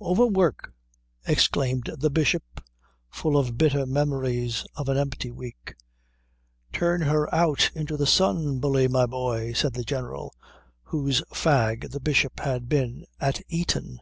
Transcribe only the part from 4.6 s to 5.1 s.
of an